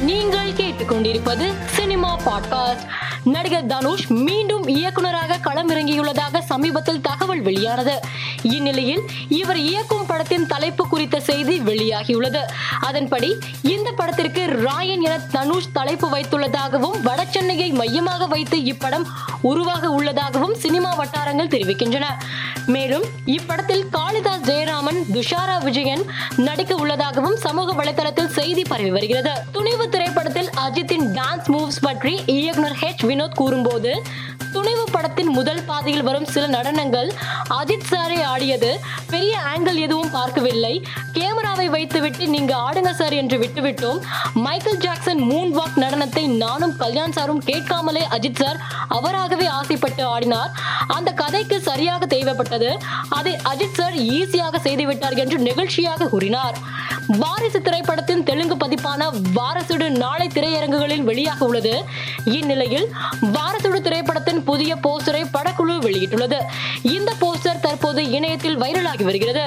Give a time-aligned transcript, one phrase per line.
[0.00, 2.86] நீங்கள் கேட்டுக்கொண்டிருப்பது cinema podcast
[3.24, 8.00] நடிகர் தனுஷ் மீண்டும் இயக்குனராக களமிறங்கியுள்ளதாக சமீபத்தில் தகவல் வெளியானது.
[8.42, 12.40] இந்நிலையில் இவர் இயக்கும் படத்தின் தலைப்பு குறித்த செய்தி வெளியாகியுள்ளது.
[12.80, 19.04] அதன்படி இந்த படத்திற்கு ராயன் என தனுஷ் தலைப்பு வைத்துள்ளதாகவும் வடசென்னையை மையமாக வைத்து இப்படம்
[19.40, 22.04] உருவாக உள்ளதாகவும் சினிமா வட்டாரங்கள் தெரிவிக்கின்றன.
[22.66, 24.55] மேலும் இப்படத்தில் காளிதாஸ் ஜெய
[25.16, 26.04] துஷாரா விஜயன்
[26.36, 29.30] நடிக்க உள்ளதாகவும் சமூக வலைதளத்தில் செய்தி பரவி வருகிறது.
[29.52, 34.02] துணிவு திரைப்படத்தில் அஜித்தின் டான்ஸ் மூவ்ஸ் பற்றி இயக்குனர் ஹெச் வினோத் கூறும்போது
[34.52, 37.10] துணிவு படத்தின் முதல் பாதையில் வரும் சில நடனங்கள்
[37.50, 38.80] அஜித் சாரை ஆடியது.
[39.10, 40.84] பெரிய ஆங்கிள் எதுவும் பார்க்கவில்லை.
[41.12, 44.00] கேமராவை வைத்துவிட்டு நீங்க ஆடுங்க சார் என்று விட்டுவிட்டோம்.
[44.34, 50.50] மைக்கேல் ஜாக்சன் மூன் வாக் நடனத்தை நானும் கல்யாண் சாரும் கேட்காமலே அஜித் சார் அவராகவே ஆசைப்பட்டு ஆடினார்.
[50.88, 52.68] அந்த கதைக்கு சரியாக தேவைப்பட்டது.
[53.08, 56.56] அதை அஜித் சார் ஈஸியாக செய்துவிட்டார் என்று நெகிழ்ச்சியாக கூறினார்.
[57.06, 61.84] வாரிசு திரைப்படத்தின் தெலுங்கு பதிப்பான வாரசுடு நாளை திரையரங்குகளில் வெளியாக உள்ளது.
[62.24, 62.86] இந்நிலையில்
[63.22, 66.38] வாரசுடு திரைப்படத்தின் புதிய போஸ்டரை படக்குழு வெளியிட்டுள்ளது.
[66.82, 69.46] இந்த போஸ்டர் தற்போது இணையத்தில் வைரலாகி வருகிறது.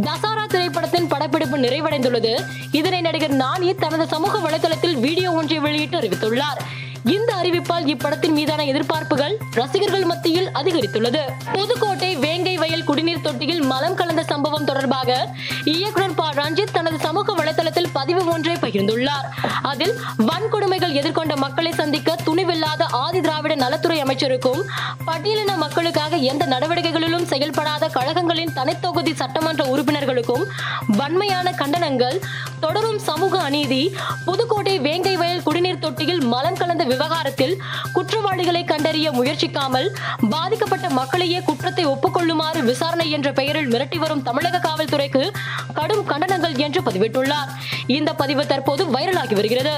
[0.00, 2.34] தசாரா திரைப்படத்தின் படப்பிடிப்பு நிறைவடைந்துள்ளது.
[2.72, 6.62] இதனை நடிகர் நானி தனது சமூக வலைதளத்தில் வீடியோ ஒன்றை வெளியிட்டு அறிவித்துள்ளார்.
[7.04, 11.20] இந்த அறிவிப்பால் இப்படத்தின் மீதான எதிர்பார்ப்புகள் ரசிகர்கள் மத்தியில் அதிகரித்துள்ளது.
[11.52, 15.28] புதுக்கோட்டை வேங்கை வயல் குடிநீர் தொட்டியில் மலம் கலந்த சம்பவம் தொடர்பாக
[15.64, 16.30] இயக்குனர் ப.
[16.30, 19.26] ரஞ்சித் தனது சமூக வலைதளத்தில் பதிவு ஒன்றை பகிர்ந்துள்ளார்.
[19.62, 24.62] அதில் வன்கொடுமைகள் எதிர்கொண்ட மக்களை சந்திக்க துணிவில்லாத ஆதி திராவிட நலத்துறை அமைச்சருக்கும்
[25.06, 30.44] பட்டியலின மக்களுக்காக எந்த நடவடிக்கைகளிலும் செயல்படாத கழகங்களின் தனித்தொகுதி சட்டமன்ற உறுப்பினர்களுக்கும்
[30.86, 32.20] வன்மையான கண்டனங்கள்
[32.60, 39.88] தொடரும் சமூக அநீதி புதுக்கோட்டை வேங்கை வயல் குடிநீர் தொட்டியில் மலம் விவகாரத்தில் குற்றவாளிகளை கண்டறிய முயற்சிக்காமல்
[40.30, 45.30] பாதிக்கப்பட்ட மக்களையே குற்றத்தை ஒப்புக்கொள்ளுமாறு விசாரணை என்ற பெயரில் மிரட்டி வரும் தமிழக காவல்துறைக்கு
[45.74, 47.50] கடும் கண்டனங்கள் என்று பதிவிட்டுள்ளார்.
[47.86, 49.76] இந்த பதிவு தற்போது வைரலாகி வருகிறது.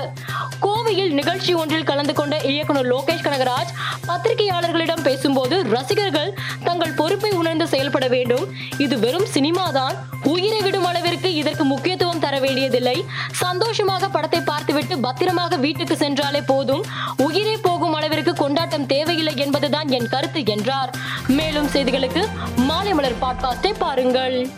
[0.61, 3.73] கோவையில் நிகழ்ச்சி ஒன்றில் கலந்து கொண்ட இயக்குனர் லோகேஷ் கனகராஜ்
[4.07, 6.35] பத்திரிகையாளர்களிடம் பேசும்போது ரசிகர்கள்
[6.65, 8.45] தங்கள் பொறுப்பை உணர்ந்து செயல்பட வேண்டும்.
[8.79, 9.97] இது வெறும் சினிமாதான்.
[10.23, 12.06] உயிரை விடும் அளவிற்கு இதற்கு முக்கியத்துவம்
[12.41, 16.85] வேண்டியதில்லை சந்தோஷமாக படத்தை பார்த்துவிட்டு பத்திரமாக வீட்டுக்கு சென்றாலே போதும்.
[17.17, 20.93] உயிரே போகும் அளவிற்கு கொண்டாட்டம் தேவையில்லை என்பதுதான் என் கருத்து என்றார்.
[21.29, 22.25] மேலும் செய்திகளுக்கு
[22.57, 24.51] மாலை மலர் பாட்காஸ்டை பாருங்கள்.